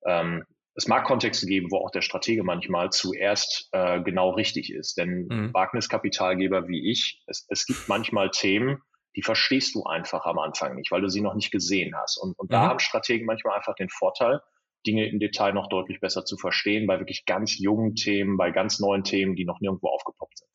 [0.05, 0.43] Ähm,
[0.75, 4.97] es mag Kontexte geben, wo auch der Stratege manchmal zuerst äh, genau richtig ist.
[4.97, 5.53] Denn mhm.
[5.53, 8.81] Wagniskapitalgeber wie ich, es, es gibt manchmal Themen,
[9.15, 12.17] die verstehst du einfach am Anfang nicht, weil du sie noch nicht gesehen hast.
[12.17, 12.53] Und, und mhm.
[12.53, 14.41] da haben Strategen manchmal einfach den Vorteil,
[14.85, 18.79] Dinge im Detail noch deutlich besser zu verstehen, bei wirklich ganz jungen Themen, bei ganz
[18.79, 20.49] neuen Themen, die noch nirgendwo aufgepoppt sind.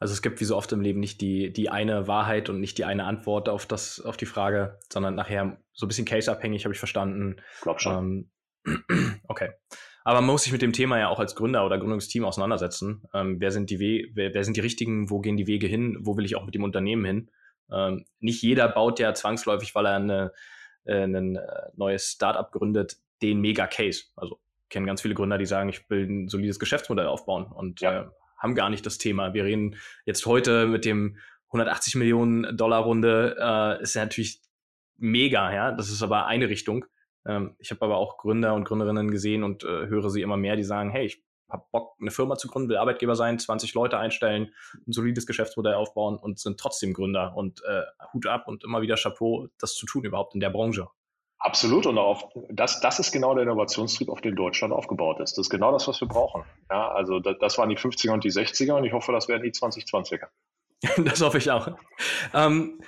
[0.00, 2.78] Also es gibt wie so oft im Leben nicht die, die eine Wahrheit und nicht
[2.78, 6.72] die eine Antwort auf, das, auf die Frage, sondern nachher so ein bisschen caseabhängig, habe
[6.72, 7.36] ich verstanden.
[7.62, 8.30] Glaub schon.
[8.64, 8.80] Ähm,
[9.28, 9.50] okay.
[10.04, 13.02] Aber man muss sich mit dem Thema ja auch als Gründer oder Gründungsteam auseinandersetzen.
[13.12, 15.98] Ähm, wer, sind die We wer, wer, sind die richtigen, wo gehen die Wege hin,
[16.00, 17.30] wo will ich auch mit dem Unternehmen hin?
[17.70, 20.32] Ähm, nicht jeder baut ja zwangsläufig, weil er eine,
[20.84, 21.42] äh, ein äh,
[21.74, 24.04] neues Startup gründet, den Mega-Case.
[24.16, 24.38] Also
[24.70, 28.02] kennen ganz viele Gründer, die sagen, ich will ein solides Geschäftsmodell aufbauen und ja.
[28.02, 28.06] äh,
[28.38, 29.34] haben gar nicht das Thema.
[29.34, 34.40] Wir reden jetzt heute mit dem 180 Millionen Dollar Runde, äh, ist ja natürlich
[34.96, 35.72] mega, ja.
[35.72, 36.84] Das ist aber eine Richtung.
[37.26, 40.56] Ähm, ich habe aber auch Gründer und Gründerinnen gesehen und äh, höre sie immer mehr,
[40.56, 43.98] die sagen, hey, ich habe Bock, eine Firma zu gründen, will Arbeitgeber sein, 20 Leute
[43.98, 44.52] einstellen,
[44.86, 48.96] ein solides Geschäftsmodell aufbauen und sind trotzdem Gründer und äh, Hut ab und immer wieder
[48.96, 50.88] Chapeau, das zu tun überhaupt in der Branche.
[51.40, 51.86] Absolut.
[51.86, 55.38] Und auf, das, das ist genau der Innovationstrieb, auf den Deutschland aufgebaut ist.
[55.38, 56.42] Das ist genau das, was wir brauchen.
[56.70, 59.44] Ja, also das, das waren die 50er und die 60er und ich hoffe, das werden
[59.44, 60.26] die 2020er.
[61.04, 61.68] das hoffe ich auch.
[62.34, 62.80] Ähm,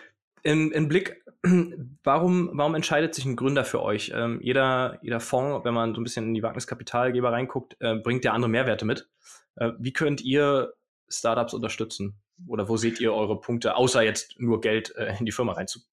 [0.43, 1.25] in, in Blick,
[2.03, 4.13] warum, warum entscheidet sich ein Gründer für euch?
[4.15, 8.25] Ähm, jeder, jeder Fonds, wenn man so ein bisschen in die Wagniskapitalgeber reinguckt, äh, bringt
[8.25, 9.09] ja andere Mehrwerte mit.
[9.57, 10.73] Äh, wie könnt ihr
[11.09, 12.21] Startups unterstützen?
[12.49, 15.90] Oder wo seht ihr eure Punkte, außer jetzt nur Geld äh, in die Firma reinzubringen?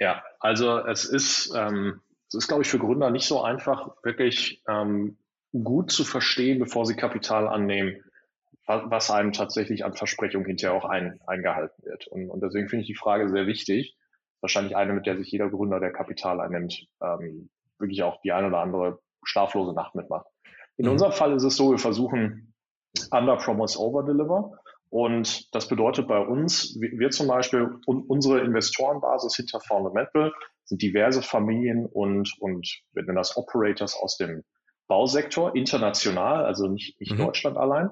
[0.00, 4.62] Ja, also es ist, ähm, es ist, glaube ich, für Gründer nicht so einfach, wirklich
[4.66, 5.18] ähm,
[5.52, 8.02] gut zu verstehen, bevor sie Kapital annehmen,
[8.66, 12.06] was einem tatsächlich an Versprechungen hinterher auch ein, eingehalten wird.
[12.06, 13.96] Und, und deswegen finde ich die Frage sehr wichtig.
[14.40, 18.46] Wahrscheinlich eine, mit der sich jeder Gründer, der Kapital einnimmt, ähm, wirklich auch die eine
[18.46, 20.26] oder andere schlaflose Nacht mitmacht.
[20.76, 20.92] In mhm.
[20.92, 22.54] unserem Fall ist es so, wir versuchen
[23.10, 24.52] under promise over deliver.
[24.90, 30.32] Und das bedeutet bei uns, wir zum Beispiel, unsere Investorenbasis hinter Fundamental
[30.64, 34.42] sind diverse Familien und, und wir nennen das Operators aus dem
[34.88, 37.18] Bausektor, international, also nicht, nicht mhm.
[37.18, 37.86] Deutschland allein.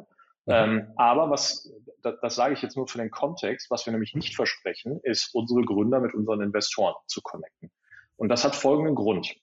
[0.47, 0.53] Mhm.
[0.53, 4.15] Ähm, aber was, das, das sage ich jetzt nur für den Kontext, was wir nämlich
[4.15, 7.71] nicht versprechen, ist, unsere Gründer mit unseren Investoren zu connecten.
[8.17, 9.37] Und das hat folgenden Grund.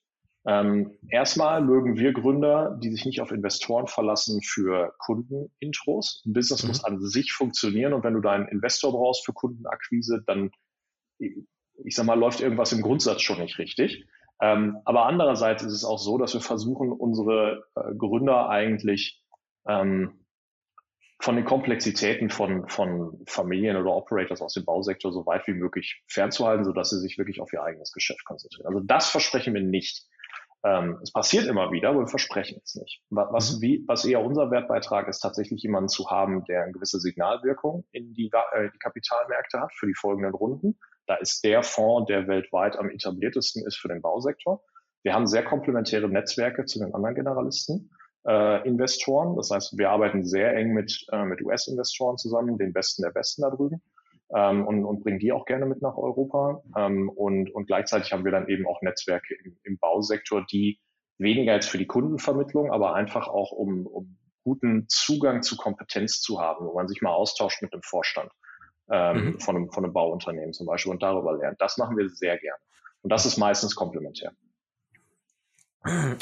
[0.47, 6.21] Ähm, erstmal mögen wir Gründer, die sich nicht auf Investoren verlassen für Kundenintros.
[6.25, 6.67] Ein Business mhm.
[6.69, 10.51] muss an sich funktionieren und wenn du deinen Investor brauchst für Kundenakquise, dann,
[11.17, 14.05] ich sag mal, läuft irgendwas im Grundsatz schon nicht richtig.
[14.39, 19.23] Ähm, aber andererseits ist es auch so, dass wir versuchen, unsere äh, Gründer eigentlich
[19.67, 20.25] ähm,
[21.19, 26.03] von den Komplexitäten von, von Familien oder Operators aus dem Bausektor so weit wie möglich
[26.08, 28.67] fernzuhalten, sodass sie sich wirklich auf ihr eigenes Geschäft konzentrieren.
[28.67, 30.05] Also das versprechen wir nicht.
[30.65, 33.04] Ähm, es passiert immer wieder, aber wir versprechen es nicht.
[33.12, 33.62] Was, mhm.
[33.62, 38.15] wie, was eher unser Wertbeitrag ist, tatsächlich jemanden zu haben, der eine gewisse Signalwirkung in
[38.15, 40.80] die, äh, die Kapitalmärkte hat für die folgenden Runden.
[41.06, 44.63] Da ist der Fonds, der weltweit am etabliertesten ist für den Bausektor.
[45.04, 47.91] Wir haben sehr komplementäre Netzwerke zu den anderen Generalisten
[48.28, 49.36] äh, Investoren.
[49.36, 53.43] Das heißt, wir arbeiten sehr eng mit, äh, mit US-Investoren zusammen, den Besten der Besten
[53.43, 53.84] da drüben.
[54.33, 56.63] Ähm, und, und bringen die auch gerne mit nach Europa.
[56.77, 60.79] Ähm, und, und gleichzeitig haben wir dann eben auch Netzwerke im, im Bausektor, die
[61.17, 66.39] weniger jetzt für die Kundenvermittlung, aber einfach auch um, um guten Zugang zu Kompetenz zu
[66.39, 68.31] haben, wo man sich mal austauscht mit dem Vorstand
[68.89, 69.39] ähm, mhm.
[69.39, 71.59] von, einem, von einem Bauunternehmen zum Beispiel und darüber lernt.
[71.59, 72.59] Das machen wir sehr gerne.
[73.01, 74.31] Und das ist meistens komplementär.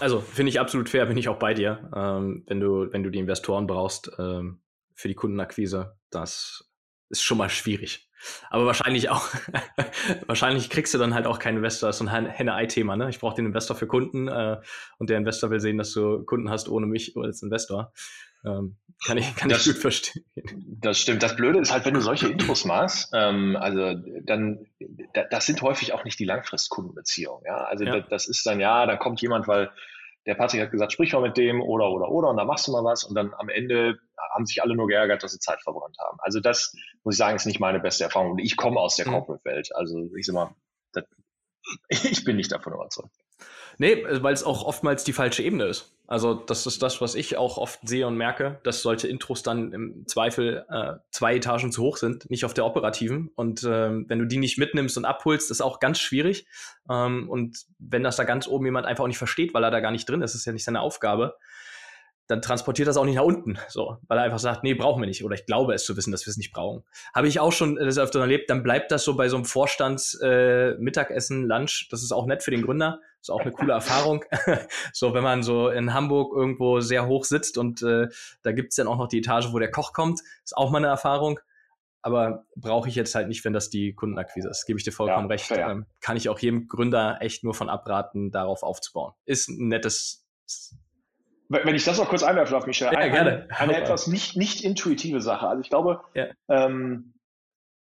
[0.01, 1.89] Also finde ich absolut fair, bin ich auch bei dir.
[1.95, 4.61] Ähm, wenn du, wenn du die Investoren brauchst ähm,
[4.93, 6.72] für die Kundenakquise, das
[7.13, 8.10] ist schon mal schwierig.
[8.49, 9.28] Aber wahrscheinlich auch,
[10.28, 11.89] wahrscheinlich kriegst du dann halt auch keinen Investor.
[11.89, 13.10] Das ist so ein Henne-Ei-Thema, ne?
[13.10, 14.58] Ich brauche den Investor für Kunden äh,
[14.97, 17.93] und der Investor will sehen, dass du Kunden hast ohne mich als Investor.
[18.45, 20.26] Ähm, kann ich, kann das, ich gut verstehen.
[20.82, 21.23] Das stimmt.
[21.23, 24.65] Das Blöde ist halt, wenn du solche Intros machst, ähm, also dann,
[25.13, 27.43] da, das sind häufig auch nicht die Langfristkundenbeziehungen.
[27.45, 27.65] Ja?
[27.65, 27.99] Also ja.
[27.99, 29.71] Das, das, ist dann, ja, dann kommt jemand, weil
[30.25, 32.71] der Patrick hat gesagt, sprich mal mit dem oder, oder, oder und dann machst du
[32.71, 33.97] mal was und dann am Ende
[34.33, 36.17] haben sich alle nur geärgert, dass sie Zeit verbrannt haben.
[36.21, 38.31] Also das, muss ich sagen, ist nicht meine beste Erfahrung.
[38.31, 39.12] Und ich komme aus der mhm.
[39.12, 39.75] Corporate-Welt.
[39.75, 40.55] Also ich sag mal,
[40.93, 41.03] das,
[41.89, 43.12] ich bin nicht davon überzeugt.
[43.77, 45.93] Nee, weil es auch oftmals die falsche Ebene ist.
[46.05, 49.71] Also das ist das, was ich auch oft sehe und merke, dass solche Intros dann
[49.71, 53.31] im Zweifel äh, zwei Etagen zu hoch sind, nicht auf der operativen.
[53.36, 56.45] Und ähm, wenn du die nicht mitnimmst und abholst, ist auch ganz schwierig.
[56.89, 59.79] Ähm, und wenn das da ganz oben jemand einfach auch nicht versteht, weil er da
[59.79, 61.36] gar nicht drin ist, ist ja nicht seine Aufgabe,
[62.27, 65.07] dann transportiert das auch nicht nach unten, so, weil er einfach sagt, nee, brauchen wir
[65.07, 65.25] nicht.
[65.25, 66.83] Oder ich glaube es zu wissen, dass wir es nicht brauchen.
[67.13, 70.17] Habe ich auch schon das öfter erlebt, dann bleibt das so bei so einem Vorstands
[70.21, 71.88] äh, Mittagessen, Lunch.
[71.91, 73.01] Das ist auch nett für den Gründer.
[73.21, 74.23] Ist auch eine coole Erfahrung.
[74.93, 78.07] so, wenn man so in Hamburg irgendwo sehr hoch sitzt und äh,
[78.41, 80.88] da gibt's dann auch noch die Etage, wo der Koch kommt, ist auch mal eine
[80.88, 81.39] Erfahrung.
[82.01, 84.65] Aber brauche ich jetzt halt nicht, wenn das die Kundenakquise ist.
[84.65, 85.51] Gebe ich dir vollkommen ja, recht.
[85.51, 89.13] Ähm, kann ich auch jedem Gründer echt nur von abraten, darauf aufzubauen.
[89.25, 90.25] Ist ein nettes
[91.49, 94.63] wenn ich das noch kurz einwerfen darf, Michel, ja, eine, eine, eine etwas nicht, nicht
[94.63, 95.47] intuitive Sache.
[95.47, 96.27] Also ich glaube, ja.
[96.49, 97.13] ähm,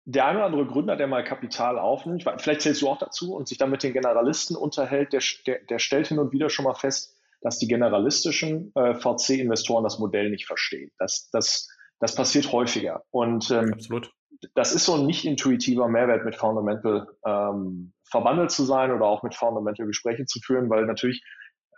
[0.05, 3.49] der eine oder andere Gründer, der mal Kapital aufnimmt, vielleicht zählst du auch dazu und
[3.49, 6.75] sich dann mit den Generalisten unterhält, der, der, der stellt hin und wieder schon mal
[6.75, 10.93] fest, dass die generalistischen äh, VC-Investoren das Modell nicht verstehen.
[10.99, 13.03] Das, das, das passiert häufiger.
[13.11, 14.11] Und ähm, Absolut.
[14.55, 19.25] das ist so ein nicht intuitiver Mehrwert, mit Fundamental ähm, verwandelt zu sein oder auch
[19.25, 21.23] mit Fundamental Gespräche zu führen, weil natürlich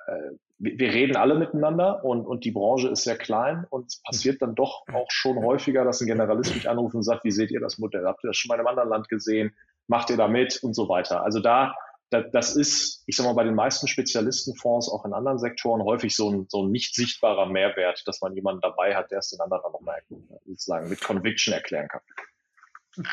[0.07, 4.43] äh, wir reden alle miteinander und, und die Branche ist sehr klein und es passiert
[4.43, 7.61] dann doch auch schon häufiger, dass ein Generalist mich anruft und sagt, wie seht ihr
[7.61, 8.07] das Modell?
[8.07, 9.55] Habt ihr das schon mal in einem anderen Land gesehen?
[9.87, 11.23] Macht ihr da mit und so weiter?
[11.23, 11.77] Also da,
[12.11, 16.17] da das ist, ich sag mal, bei den meisten Spezialistenfonds auch in anderen Sektoren häufig
[16.17, 19.41] so ein, so ein nicht sichtbarer Mehrwert, dass man jemanden dabei hat, der es den
[19.41, 20.03] anderen dann nochmal
[20.45, 22.01] sozusagen mit Conviction erklären kann.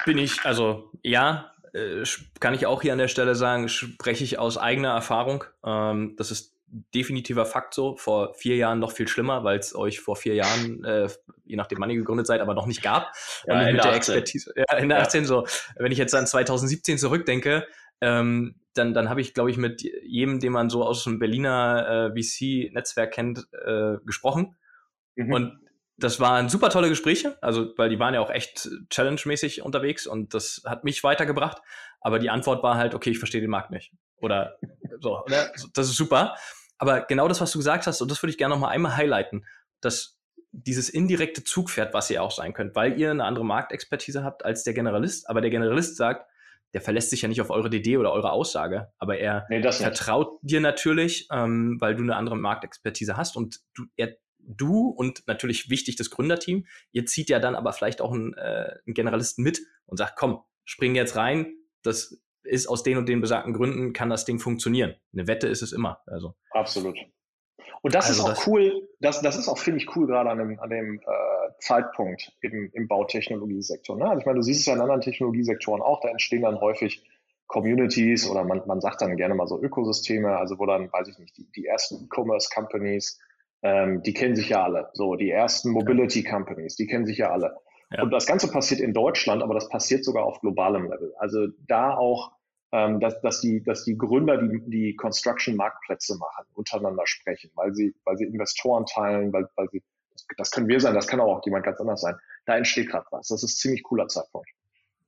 [0.05, 2.03] Bin ich, also ja, äh,
[2.39, 5.43] kann ich auch hier an der Stelle sagen, spreche ich aus eigener Erfahrung.
[5.63, 6.55] Ähm, das ist
[6.93, 7.95] definitiver Fakt so.
[7.95, 11.09] Vor vier Jahren noch viel schlimmer, weil es euch vor vier Jahren, äh,
[11.45, 13.11] je nachdem wann ihr gegründet seid, aber noch nicht gab.
[13.45, 13.95] Ja, und mit der 18.
[13.95, 15.03] Expertise, ja, in der ja.
[15.03, 15.45] 18 so.
[15.77, 17.67] Wenn ich jetzt an 2017 zurückdenke,
[18.01, 22.11] ähm, dann, dann habe ich, glaube ich, mit jedem, den man so aus dem Berliner
[22.13, 24.55] äh, VC-Netzwerk kennt, äh, gesprochen.
[25.15, 25.33] Mhm.
[25.33, 25.59] Und
[25.97, 30.33] das waren super tolle Gespräche, also weil die waren ja auch echt challenge-mäßig unterwegs und
[30.33, 31.61] das hat mich weitergebracht.
[32.01, 33.93] Aber die Antwort war halt, okay, ich verstehe den Markt nicht.
[34.17, 34.57] Oder
[34.99, 35.51] so, ne?
[35.73, 36.35] das ist super.
[36.77, 38.97] Aber genau das, was du gesagt hast, und das würde ich gerne noch mal einmal
[38.97, 39.45] highlighten,
[39.81, 40.19] dass
[40.51, 44.63] dieses indirekte Zugpferd, was ihr auch sein könnt, weil ihr eine andere Marktexpertise habt als
[44.63, 46.29] der Generalist, aber der Generalist sagt,
[46.73, 50.39] der verlässt sich ja nicht auf eure DD oder eure Aussage, aber er nee, vertraut
[50.41, 55.69] dir natürlich, ähm, weil du eine andere Marktexpertise hast und du, er, du und natürlich
[55.69, 59.61] wichtig das Gründerteam, ihr zieht ja dann aber vielleicht auch einen, äh, einen Generalisten mit
[59.85, 64.10] und sagt, komm, spring jetzt rein, das ist aus den und den besagten Gründen, kann
[64.10, 64.95] das Ding funktionieren.
[65.13, 66.01] Eine Wette ist es immer.
[66.08, 66.36] Also.
[66.51, 66.97] Absolut.
[67.81, 70.29] Und das also ist auch das cool, das, das ist auch, finde ich, cool, gerade
[70.29, 73.95] an dem, an dem äh, Zeitpunkt im, im Bautechnologiesektor.
[73.95, 74.10] Ne?
[74.10, 77.03] Also ich meine, du siehst es ja in anderen Technologiesektoren auch, da entstehen dann häufig
[77.47, 81.19] Communities oder man, man sagt dann gerne mal so Ökosysteme, also wo dann, weiß ich
[81.19, 83.19] nicht, die, die ersten E-Commerce-Companies,
[83.62, 84.89] ähm, die kennen sich ja alle.
[84.93, 87.55] So, die ersten Mobility-Companies, die kennen sich ja alle.
[87.91, 88.04] Ja.
[88.04, 91.13] Und das Ganze passiert in Deutschland, aber das passiert sogar auf globalem Level.
[91.17, 92.36] Also da auch
[92.76, 97.95] ähm, dass, dass, die, dass die Gründer, die, die Construction-Marktplätze machen, untereinander sprechen, weil sie,
[98.04, 101.41] weil sie Investoren teilen, weil, weil sie, das, das können wir sein, das kann auch
[101.45, 102.15] jemand ganz anders sein.
[102.45, 103.30] Da entsteht gerade was.
[103.30, 104.50] Das ist ziemlich cooler Zeitpunkt.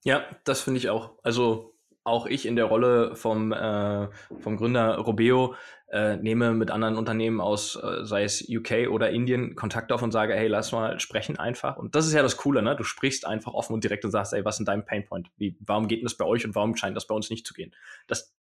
[0.04, 1.12] Ja, das finde ich auch.
[1.24, 1.74] Also
[2.08, 4.08] auch ich in der Rolle vom, äh,
[4.39, 5.56] vom Gründer Robeo
[5.89, 10.12] äh, nehme mit anderen Unternehmen aus, äh, sei es UK oder Indien, Kontakt auf und
[10.12, 11.78] sage, hey, lass mal sprechen einfach.
[11.78, 12.76] Und das ist ja das Coole, ne?
[12.76, 15.30] Du sprichst einfach offen und direkt und sagst, ey, was ist dein Painpoint?
[15.38, 17.54] Wie, warum geht denn das bei euch und warum scheint das bei uns nicht zu
[17.54, 17.74] gehen?
[18.08, 18.34] Das,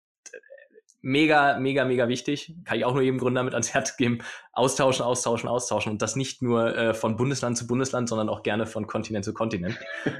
[1.06, 2.52] mega, mega, mega wichtig.
[2.64, 4.18] Kann ich auch nur jedem Gründer mit ans Herz geben.
[4.52, 5.92] Austauschen, austauschen, austauschen.
[5.92, 9.32] Und das nicht nur äh, von Bundesland zu Bundesland, sondern auch gerne von Kontinent zu
[9.32, 9.78] Kontinent.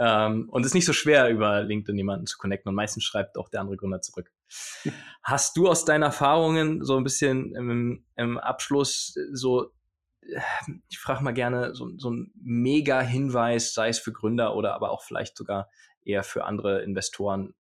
[0.00, 2.68] ähm, und es ist nicht so schwer, über LinkedIn jemanden zu connecten.
[2.68, 4.32] Und meistens schreibt auch der andere Gründer zurück.
[5.22, 9.70] Hast du aus deinen Erfahrungen so ein bisschen im, im Abschluss so
[10.88, 14.90] ich frage mal gerne so, so ein mega Hinweis, sei es für Gründer oder aber
[14.90, 15.68] auch vielleicht sogar
[16.02, 17.54] eher für andere Investoren,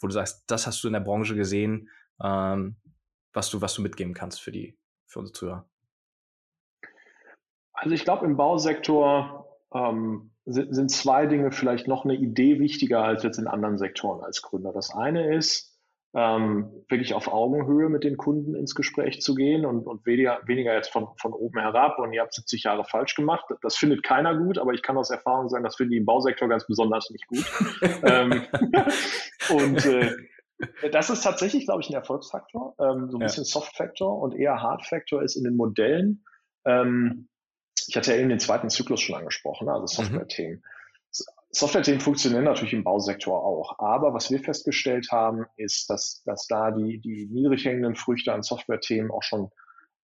[0.00, 1.88] wo du sagst, das hast du in der Branche gesehen,
[2.22, 2.76] ähm,
[3.32, 5.68] was du, was du mitgeben kannst für die, für unsere Zuhörer?
[7.72, 13.04] Also ich glaube, im Bausektor ähm, sind, sind zwei Dinge vielleicht noch eine Idee wichtiger
[13.04, 14.72] als jetzt in anderen Sektoren als Gründer.
[14.72, 15.75] Das eine ist,
[16.16, 20.74] ähm, wirklich auf Augenhöhe mit den Kunden ins Gespräch zu gehen und, und weniger, weniger
[20.74, 23.44] jetzt von, von oben herab und ihr habt 70 Jahre falsch gemacht.
[23.60, 26.48] Das findet keiner gut, aber ich kann aus Erfahrung sagen, das finden die im Bausektor
[26.48, 27.44] ganz besonders nicht gut.
[28.04, 28.42] ähm,
[29.50, 30.16] und äh,
[30.90, 33.26] das ist tatsächlich, glaube ich, ein Erfolgsfaktor, ähm, so ein ja.
[33.26, 36.24] bisschen Soft-Factor und eher Hard-Factor ist in den Modellen.
[36.64, 37.28] Ähm,
[37.88, 40.06] ich hatte ja eben den zweiten Zyklus schon angesprochen, also mhm.
[40.06, 40.56] Software-Themen.
[40.56, 40.75] Mhm.
[41.56, 43.78] Software-Themen funktionieren natürlich im Bausektor auch.
[43.78, 48.42] Aber was wir festgestellt haben, ist, dass, dass da die, die niedrig hängenden Früchte an
[48.42, 49.48] Software-Themen auch schon,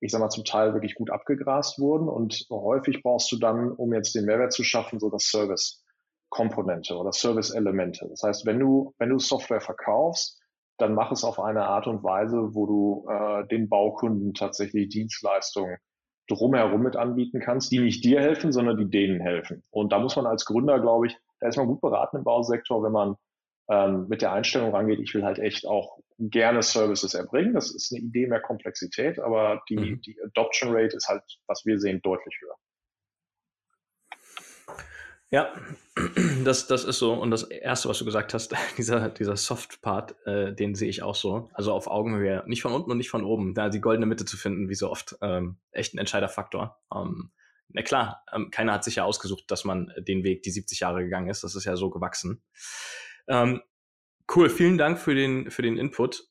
[0.00, 2.08] ich sag mal, zum Teil wirklich gut abgegrast wurden.
[2.08, 7.12] Und häufig brauchst du dann, um jetzt den Mehrwert zu schaffen, so das Service-Komponente oder
[7.12, 8.06] Service-Elemente.
[8.08, 10.40] Das heißt, wenn du, wenn du Software verkaufst,
[10.78, 15.76] dann mach es auf eine Art und Weise, wo du äh, den Baukunden tatsächlich Dienstleistungen
[16.28, 19.62] drumherum mit anbieten kannst, die nicht dir helfen, sondern die denen helfen.
[19.70, 22.82] Und da muss man als Gründer, glaube ich, da ist man gut beraten im Bausektor,
[22.84, 23.16] wenn man
[23.68, 27.52] ähm, mit der Einstellung rangeht, ich will halt echt auch gerne Services erbringen.
[27.52, 30.00] Das ist eine Idee mehr Komplexität, aber die, mhm.
[30.02, 32.54] die Adoption Rate ist halt, was wir sehen, deutlich höher.
[35.30, 35.52] Ja,
[36.44, 37.14] das, das ist so.
[37.14, 41.16] Und das Erste, was du gesagt hast, dieser, dieser Soft-Part, äh, den sehe ich auch
[41.16, 41.50] so.
[41.54, 42.44] Also auf Augenhöhe.
[42.46, 43.54] Nicht von unten und nicht von oben.
[43.54, 46.78] Da die goldene Mitte zu finden, wie so oft, ähm, echt ein Entscheiderfaktor.
[46.94, 47.32] Ähm,
[47.72, 51.02] na klar, ähm, keiner hat sich ja ausgesucht, dass man den Weg die 70 Jahre
[51.02, 51.44] gegangen ist.
[51.44, 52.42] Das ist ja so gewachsen.
[53.28, 53.62] Ähm,
[54.34, 56.24] cool, vielen Dank für den, für den Input.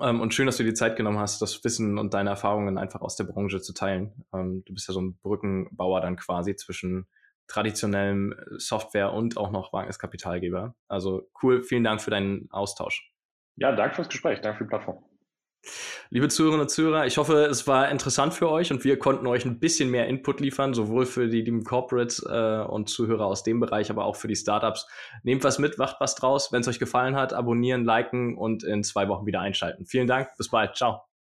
[0.00, 3.00] Ähm, und schön, dass du dir Zeit genommen hast, das Wissen und deine Erfahrungen einfach
[3.00, 4.24] aus der Branche zu teilen.
[4.32, 7.06] Ähm, du bist ja so ein Brückenbauer dann quasi zwischen
[7.48, 10.74] traditionellem äh, Software und auch noch Wagniskapitalgeber.
[10.88, 13.10] Also cool, vielen Dank für deinen Austausch.
[13.56, 15.02] Ja, danke fürs Gespräch, danke für die Plattform.
[16.10, 19.44] Liebe Zuhörerinnen und Zuhörer, ich hoffe, es war interessant für euch und wir konnten euch
[19.44, 23.60] ein bisschen mehr Input liefern, sowohl für die lieben Corporates äh, und Zuhörer aus dem
[23.60, 24.86] Bereich, aber auch für die Startups.
[25.22, 26.52] Nehmt was mit, macht was draus.
[26.52, 29.86] Wenn es euch gefallen hat, abonnieren, liken und in zwei Wochen wieder einschalten.
[29.86, 30.76] Vielen Dank, bis bald.
[30.76, 31.15] Ciao.